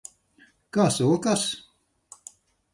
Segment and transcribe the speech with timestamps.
[0.77, 1.45] Kā sokas?